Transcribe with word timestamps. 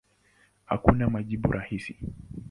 Hakuna 0.65 1.09
majibu 1.09 1.51
rahisi. 1.51 1.97